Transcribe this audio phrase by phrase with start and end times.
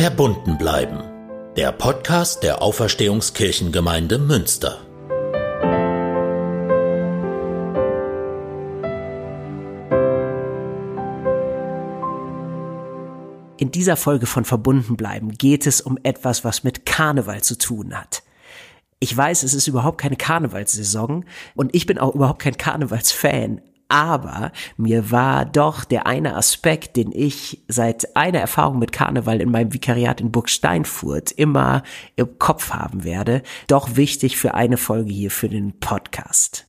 [0.00, 1.00] Verbunden bleiben.
[1.56, 4.78] Der Podcast der Auferstehungskirchengemeinde Münster.
[13.56, 17.98] In dieser Folge von Verbunden bleiben geht es um etwas, was mit Karneval zu tun
[17.98, 18.22] hat.
[19.00, 21.24] Ich weiß, es ist überhaupt keine Karnevalssaison
[21.56, 27.10] und ich bin auch überhaupt kein Karnevalsfan, aber mir war doch der eine Aspekt, den
[27.12, 31.82] ich seit einer Erfahrung mit Karneval in meinem Vikariat in Burg Steinfurt immer
[32.16, 36.66] im Kopf haben werde, doch wichtig für eine Folge hier für den Podcast.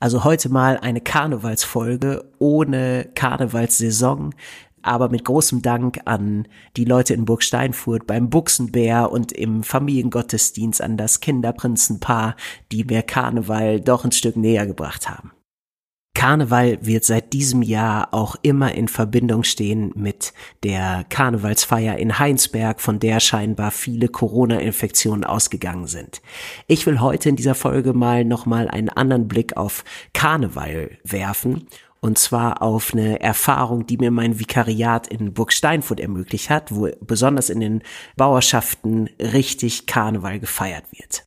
[0.00, 4.34] Also heute mal eine Karnevalsfolge ohne Karnevalssaison,
[4.82, 10.80] aber mit großem Dank an die Leute in Burg Steinfurt beim Buchsenbär und im Familiengottesdienst
[10.82, 12.34] an das Kinderprinzenpaar,
[12.72, 15.32] die mir Karneval doch ein Stück näher gebracht haben.
[16.14, 22.80] Karneval wird seit diesem Jahr auch immer in Verbindung stehen mit der Karnevalsfeier in Heinsberg,
[22.80, 26.20] von der scheinbar viele Corona-Infektionen ausgegangen sind.
[26.66, 31.68] Ich will heute in dieser Folge mal nochmal einen anderen Blick auf Karneval werfen
[32.00, 36.88] und zwar auf eine Erfahrung, die mir mein Vikariat in Burg Steinfurt ermöglicht hat, wo
[37.00, 37.82] besonders in den
[38.16, 41.24] Bauerschaften richtig Karneval gefeiert wird.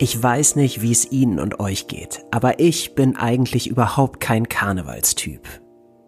[0.00, 4.48] Ich weiß nicht, wie es Ihnen und euch geht, aber ich bin eigentlich überhaupt kein
[4.48, 5.40] Karnevalstyp.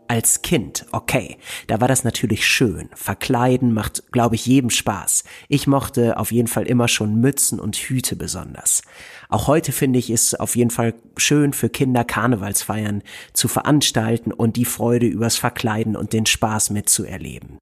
[0.06, 2.88] Als Kind, okay, da war das natürlich schön.
[2.94, 5.24] Verkleiden macht, glaube ich, jedem Spaß.
[5.48, 8.82] Ich mochte auf jeden Fall immer schon Mützen und Hüte besonders.
[9.28, 13.02] Auch heute finde ich es auf jeden Fall schön für Kinder Karnevalsfeiern
[13.32, 17.58] zu veranstalten und die Freude übers Verkleiden und den Spaß mitzuerleben.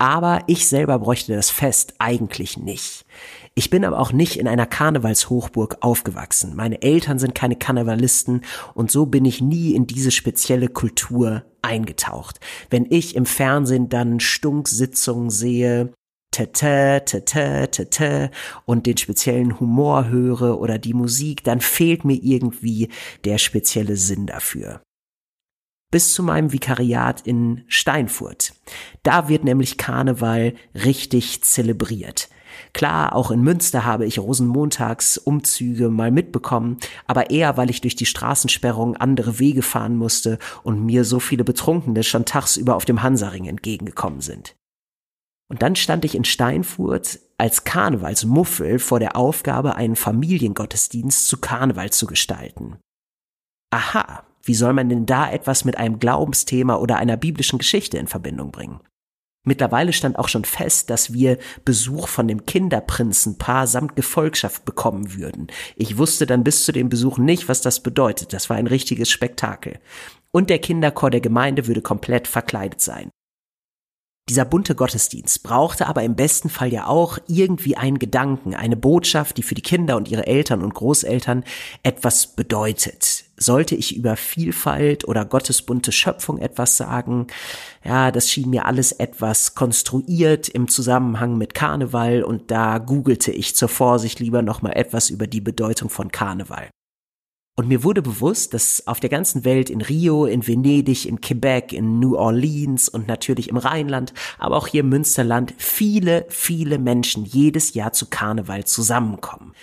[0.00, 3.04] Aber ich selber bräuchte das Fest eigentlich nicht.
[3.54, 6.56] Ich bin aber auch nicht in einer Karnevalshochburg aufgewachsen.
[6.56, 8.40] Meine Eltern sind keine Karnevalisten
[8.72, 12.40] und so bin ich nie in diese spezielle Kultur eingetaucht.
[12.70, 15.92] Wenn ich im Fernsehen dann Stunksitzungen sehe,
[16.30, 18.30] tete, tete, tete
[18.64, 22.88] und den speziellen Humor höre oder die Musik, dann fehlt mir irgendwie
[23.26, 24.80] der spezielle Sinn dafür
[25.90, 28.52] bis zu meinem Vikariat in Steinfurt.
[29.02, 32.28] Da wird nämlich Karneval richtig zelebriert.
[32.72, 38.06] Klar, auch in Münster habe ich Rosenmontagsumzüge mal mitbekommen, aber eher, weil ich durch die
[38.06, 43.46] Straßensperrung andere Wege fahren musste und mir so viele Betrunkene schon tagsüber auf dem Hansaring
[43.46, 44.56] entgegengekommen sind.
[45.48, 51.90] Und dann stand ich in Steinfurt als Karnevalsmuffel vor der Aufgabe, einen Familiengottesdienst zu Karneval
[51.90, 52.76] zu gestalten.
[53.70, 58.06] Aha, wie soll man denn da etwas mit einem Glaubensthema oder einer biblischen Geschichte in
[58.06, 58.80] Verbindung bringen?
[59.42, 65.46] Mittlerweile stand auch schon fest, dass wir Besuch von dem Kinderprinzenpaar samt Gefolgschaft bekommen würden.
[65.76, 68.34] Ich wusste dann bis zu dem Besuch nicht, was das bedeutet.
[68.34, 69.78] Das war ein richtiges Spektakel.
[70.30, 73.10] Und der Kinderchor der Gemeinde würde komplett verkleidet sein.
[74.28, 79.38] Dieser bunte Gottesdienst brauchte aber im besten Fall ja auch irgendwie einen Gedanken, eine Botschaft,
[79.38, 81.44] die für die Kinder und ihre Eltern und Großeltern
[81.82, 83.24] etwas bedeutet.
[83.42, 87.28] Sollte ich über Vielfalt oder Gottes bunte Schöpfung etwas sagen?
[87.82, 93.56] Ja, das schien mir alles etwas konstruiert im Zusammenhang mit Karneval und da googelte ich
[93.56, 96.68] zur Vorsicht lieber nochmal etwas über die Bedeutung von Karneval.
[97.56, 101.72] Und mir wurde bewusst, dass auf der ganzen Welt, in Rio, in Venedig, in Quebec,
[101.72, 107.24] in New Orleans und natürlich im Rheinland, aber auch hier im Münsterland, viele, viele Menschen
[107.24, 109.54] jedes Jahr zu Karneval zusammenkommen.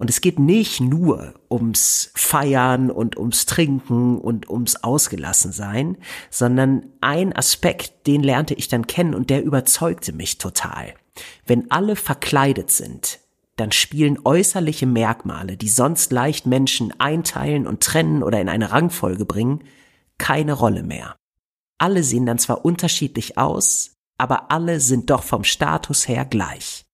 [0.00, 5.98] Und es geht nicht nur ums Feiern und ums Trinken und ums Ausgelassensein,
[6.30, 10.94] sondern ein Aspekt, den lernte ich dann kennen und der überzeugte mich total.
[11.44, 13.18] Wenn alle verkleidet sind,
[13.56, 19.26] dann spielen äußerliche Merkmale, die sonst leicht Menschen einteilen und trennen oder in eine Rangfolge
[19.26, 19.64] bringen,
[20.16, 21.16] keine Rolle mehr.
[21.76, 26.86] Alle sehen dann zwar unterschiedlich aus, aber alle sind doch vom Status her gleich.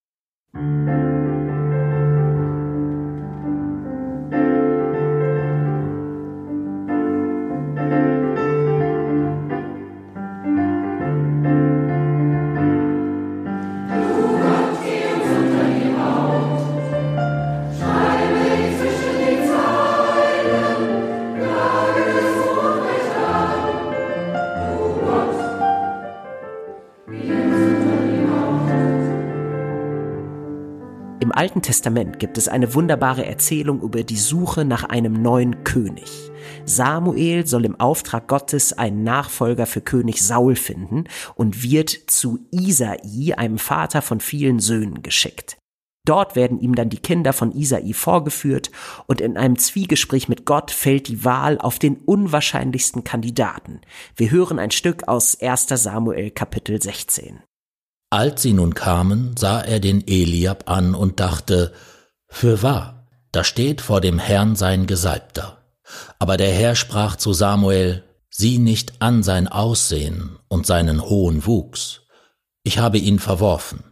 [31.26, 36.30] Im Alten Testament gibt es eine wunderbare Erzählung über die Suche nach einem neuen König.
[36.64, 43.34] Samuel soll im Auftrag Gottes einen Nachfolger für König Saul finden und wird zu Isai,
[43.36, 45.56] einem Vater von vielen Söhnen, geschickt.
[46.04, 48.70] Dort werden ihm dann die Kinder von Isai vorgeführt
[49.08, 53.80] und in einem Zwiegespräch mit Gott fällt die Wahl auf den unwahrscheinlichsten Kandidaten.
[54.14, 55.66] Wir hören ein Stück aus 1.
[55.70, 57.40] Samuel Kapitel 16.
[58.16, 61.72] Als sie nun kamen, sah er den Eliab an und dachte,
[62.28, 65.58] für wahr, da steht vor dem Herrn sein Gesalbter.
[66.18, 72.02] Aber der Herr sprach zu Samuel, sieh nicht an sein Aussehen und seinen hohen Wuchs.
[72.64, 73.84] Ich habe ihn verworfen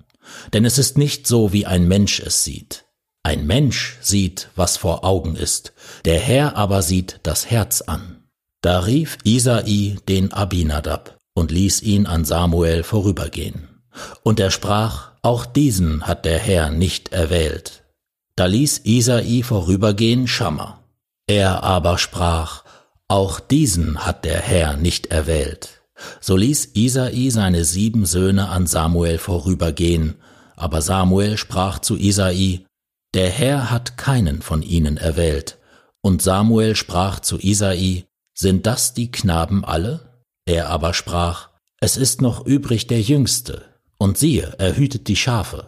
[0.53, 2.85] denn es ist nicht so, wie ein Mensch es sieht.
[3.23, 5.73] Ein Mensch sieht, was vor Augen ist,
[6.05, 8.25] der Herr aber sieht das Herz an.
[8.61, 13.74] Da rief Isai den Abinadab und ließ ihn an Samuel vorübergehen.
[14.23, 17.85] Und er sprach, auch diesen hat der Herr nicht erwählt.
[18.37, 20.81] Da ließ Isai vorübergehen Schammer.
[21.26, 22.64] Er aber sprach,
[23.08, 25.82] auch diesen hat der Herr nicht erwählt.
[26.20, 30.17] So ließ Isai seine sieben Söhne an Samuel vorübergehen,
[30.56, 32.67] aber Samuel sprach zu Isai,
[33.14, 35.58] Der Herr hat keinen von ihnen erwählt.
[36.02, 38.05] Und Samuel sprach zu Isai,
[38.37, 40.23] Sind das die Knaben alle?
[40.44, 41.50] Er aber sprach,
[41.81, 43.62] Es ist noch übrig der Jüngste,
[44.04, 45.66] und siehe, er hütet die Schafe.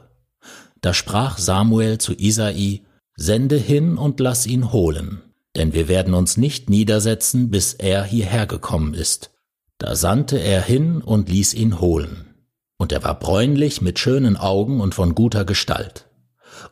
[0.82, 2.82] Da sprach Samuel zu Isai,
[3.16, 5.22] Sende hin und lass ihn holen,
[5.56, 9.30] denn wir werden uns nicht niedersetzen, bis er hierher gekommen ist.
[9.78, 12.34] Da sandte er hin und ließ ihn holen.
[12.76, 16.06] Und er war bräunlich mit schönen Augen und von guter Gestalt.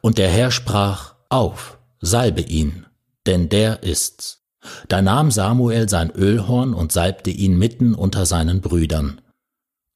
[0.03, 2.85] Und der Herr sprach, Auf, salbe ihn,
[3.27, 4.43] denn der ist's.
[4.89, 9.23] Da nahm Samuel sein Ölhorn und salbte ihn mitten unter seinen Brüdern.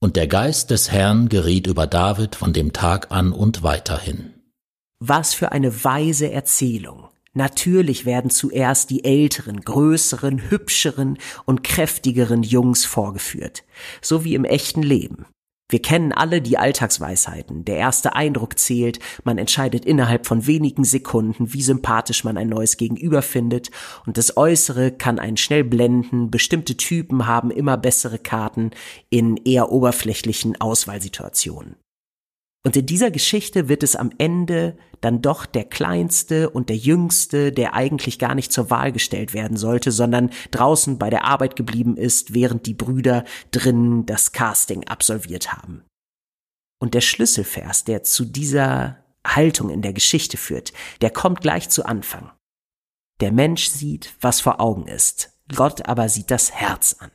[0.00, 4.32] Und der Geist des Herrn geriet über David von dem Tag an und weiterhin.
[5.00, 7.08] Was für eine weise Erzählung.
[7.34, 13.64] Natürlich werden zuerst die älteren, größeren, hübscheren und kräftigeren Jungs vorgeführt,
[14.00, 15.26] so wie im echten Leben.
[15.70, 17.64] Wir kennen alle die Alltagsweisheiten.
[17.66, 22.78] Der erste Eindruck zählt, man entscheidet innerhalb von wenigen Sekunden, wie sympathisch man ein neues
[22.78, 23.70] Gegenüber findet,
[24.06, 28.70] und das Äußere kann einen schnell blenden, bestimmte Typen haben immer bessere Karten
[29.10, 31.76] in eher oberflächlichen Auswahlsituationen.
[32.68, 37.50] Und in dieser Geschichte wird es am Ende dann doch der kleinste und der jüngste,
[37.50, 41.96] der eigentlich gar nicht zur Wahl gestellt werden sollte, sondern draußen bei der Arbeit geblieben
[41.96, 45.82] ist, während die Brüder drinnen das Casting absolviert haben.
[46.78, 51.86] Und der Schlüsselvers, der zu dieser Haltung in der Geschichte führt, der kommt gleich zu
[51.86, 52.32] Anfang.
[53.20, 57.12] Der Mensch sieht, was vor Augen ist, Gott aber sieht das Herz an.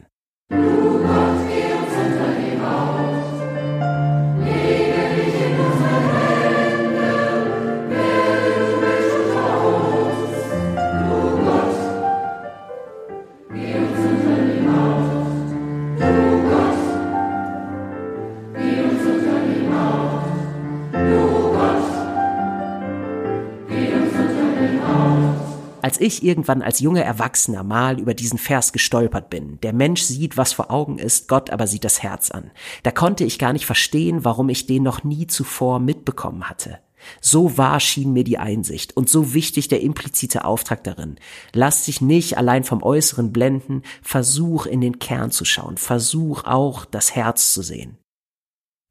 [25.93, 30.37] Als ich irgendwann als junger Erwachsener mal über diesen Vers gestolpert bin, der Mensch sieht,
[30.37, 32.49] was vor Augen ist, Gott aber sieht das Herz an,
[32.81, 36.79] da konnte ich gar nicht verstehen, warum ich den noch nie zuvor mitbekommen hatte.
[37.21, 41.17] So wahr schien mir die Einsicht und so wichtig der implizite Auftrag darin.
[41.53, 46.85] Lass dich nicht allein vom Äußeren blenden, versuch in den Kern zu schauen, versuch auch
[46.85, 47.99] das Herz zu sehen.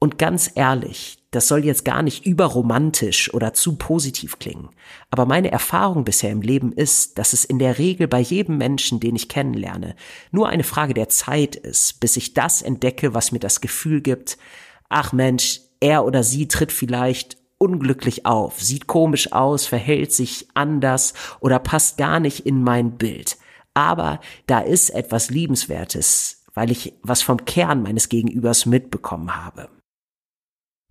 [0.03, 4.67] Und ganz ehrlich, das soll jetzt gar nicht überromantisch oder zu positiv klingen.
[5.11, 8.99] Aber meine Erfahrung bisher im Leben ist, dass es in der Regel bei jedem Menschen,
[8.99, 9.95] den ich kennenlerne,
[10.29, 14.37] nur eine Frage der Zeit ist, bis ich das entdecke, was mir das Gefühl gibt,
[14.89, 21.13] ach Mensch, er oder sie tritt vielleicht unglücklich auf, sieht komisch aus, verhält sich anders
[21.39, 23.37] oder passt gar nicht in mein Bild.
[23.73, 29.69] Aber da ist etwas Liebenswertes, weil ich was vom Kern meines Gegenübers mitbekommen habe.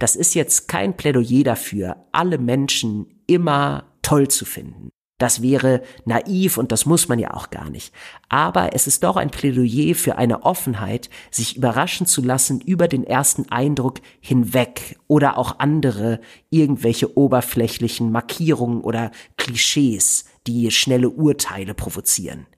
[0.03, 4.89] Das ist jetzt kein Plädoyer dafür, alle Menschen immer toll zu finden.
[5.19, 7.95] Das wäre naiv und das muss man ja auch gar nicht.
[8.29, 13.05] Aber es ist doch ein Plädoyer für eine Offenheit, sich überraschen zu lassen über den
[13.05, 16.19] ersten Eindruck hinweg oder auch andere
[16.51, 22.49] irgendwelche oberflächlichen Markierungen oder Klischees, die schnelle Urteile provozieren.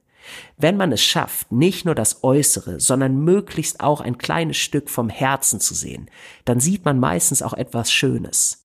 [0.56, 5.08] Wenn man es schafft, nicht nur das Äußere, sondern möglichst auch ein kleines Stück vom
[5.08, 6.10] Herzen zu sehen,
[6.44, 8.64] dann sieht man meistens auch etwas Schönes.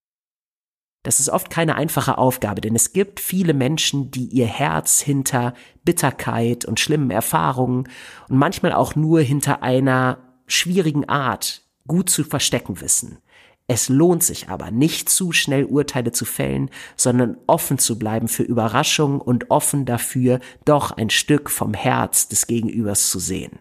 [1.03, 5.53] Das ist oft keine einfache Aufgabe, denn es gibt viele Menschen, die ihr Herz hinter
[5.85, 7.87] Bitterkeit und schlimmen Erfahrungen
[8.27, 13.19] und manchmal auch nur hinter einer schwierigen Art gut zu verstecken wissen.
[13.71, 18.41] Es lohnt sich aber, nicht zu schnell Urteile zu fällen, sondern offen zu bleiben für
[18.41, 23.59] Überraschungen und offen dafür, doch ein Stück vom Herz des Gegenübers zu sehen.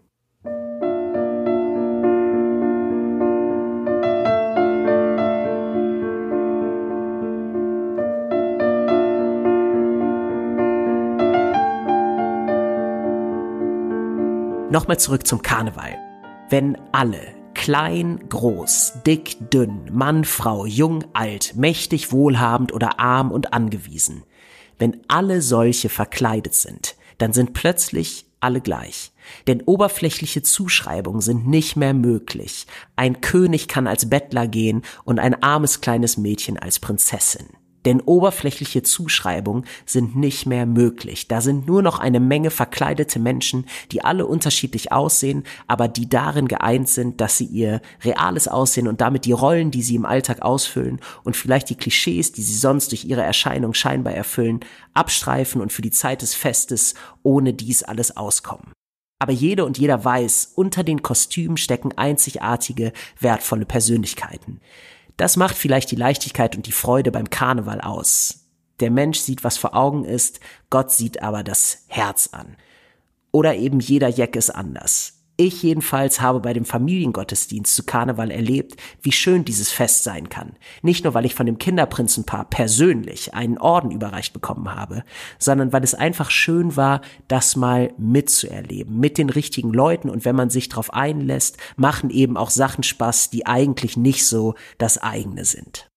[14.71, 15.99] Nochmal zurück zum Karneval.
[16.49, 23.53] Wenn alle, klein, groß, dick, dünn, Mann, Frau, jung, alt, mächtig, wohlhabend oder arm und
[23.53, 24.23] angewiesen,
[24.79, 29.11] wenn alle solche verkleidet sind, dann sind plötzlich alle gleich.
[29.49, 32.69] Denn oberflächliche Zuschreibungen sind nicht mehr möglich.
[32.95, 37.49] Ein König kann als Bettler gehen und ein armes kleines Mädchen als Prinzessin.
[37.85, 41.29] Denn oberflächliche Zuschreibungen sind nicht mehr möglich.
[41.29, 46.49] Da sind nur noch eine Menge verkleidete Menschen, die alle unterschiedlich aussehen, aber die darin
[46.49, 50.43] geeint sind, dass sie ihr reales Aussehen und damit die Rollen, die sie im Alltag
[50.43, 54.61] ausfüllen und vielleicht die Klischees, die sie sonst durch ihre Erscheinung scheinbar erfüllen,
[54.95, 58.73] abstreifen und für die Zeit des Festes ohne dies alles auskommen.
[59.21, 64.61] Aber jede und jeder weiß, unter den Kostümen stecken einzigartige, wertvolle Persönlichkeiten.
[65.19, 68.47] Das macht vielleicht die Leichtigkeit und die Freude beim Karneval aus.
[68.81, 70.39] Der Mensch sieht, was vor Augen ist,
[70.71, 72.57] Gott sieht aber das Herz an.
[73.33, 75.18] Oder eben jeder Jack ist anders.
[75.41, 80.57] Ich jedenfalls habe bei dem Familiengottesdienst zu Karneval erlebt, wie schön dieses Fest sein kann.
[80.83, 85.05] Nicht nur, weil ich von dem Kinderprinzenpaar persönlich einen Orden überreicht bekommen habe,
[85.39, 90.35] sondern weil es einfach schön war, das mal mitzuerleben, mit den richtigen Leuten und wenn
[90.35, 95.45] man sich darauf einlässt, machen eben auch Sachen Spaß, die eigentlich nicht so das eigene
[95.45, 95.89] sind.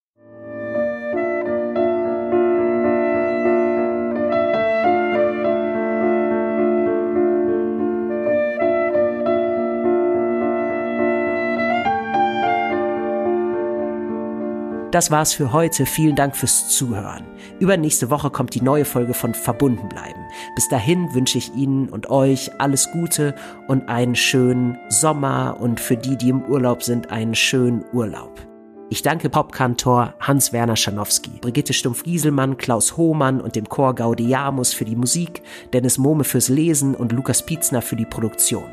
[14.92, 15.86] Das war's für heute.
[15.86, 17.24] Vielen Dank fürs Zuhören.
[17.60, 20.20] Übernächste Woche kommt die neue Folge von Verbunden bleiben.
[20.54, 23.34] Bis dahin wünsche ich Ihnen und euch alles Gute
[23.70, 28.46] und einen schönen Sommer und für die, die im Urlaub sind, einen schönen Urlaub.
[28.90, 34.98] Ich danke Popkantor Hans-Werner Schanowski, Brigitte Stumpf-Gieselmann, Klaus Hohmann und dem Chor Gaudiamus für die
[34.98, 38.70] Musik, Dennis Mohme fürs Lesen und Lukas Pietzner für die Produktion.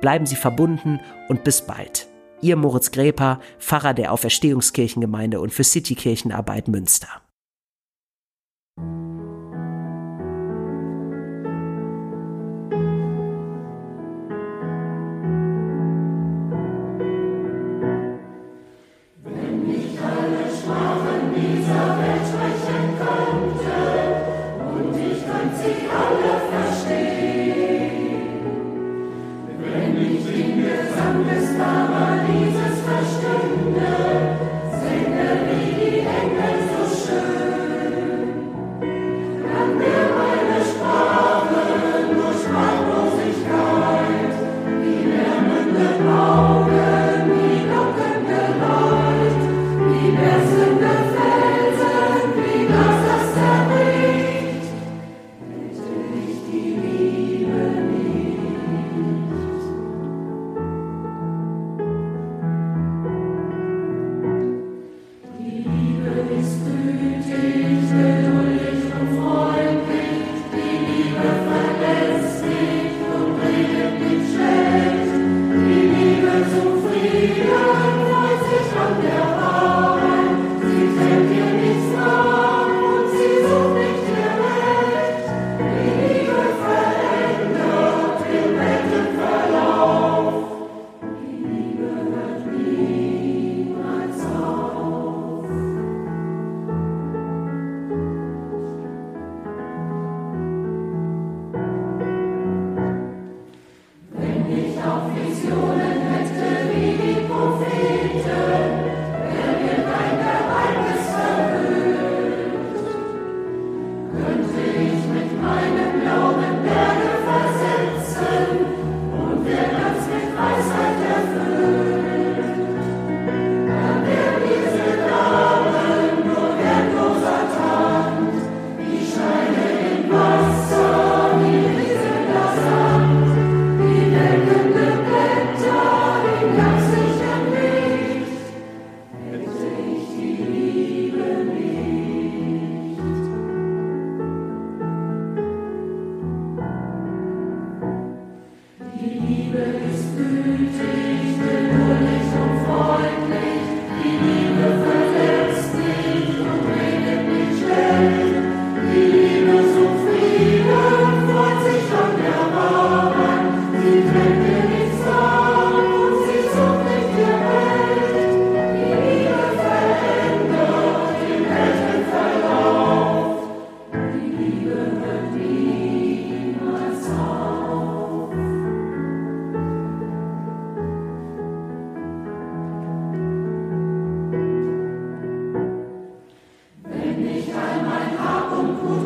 [0.00, 2.11] Bleiben Sie verbunden und bis bald
[2.42, 7.08] ihr Moritz Greper, Pfarrer der Auferstehungskirchengemeinde und für Citykirchenarbeit Münster.
[19.24, 19.98] Wenn ich
[30.38, 32.01] in Christus, Christus, Christus,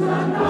[0.08, 0.45] and